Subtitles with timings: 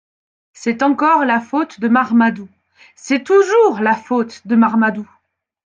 [0.53, 2.49] C’est encore la faute de Marmadou…
[2.95, 5.07] c’est toujours la faute de Marmadou!